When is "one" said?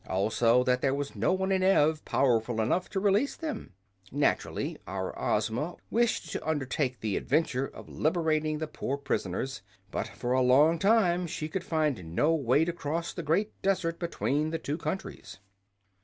1.31-1.51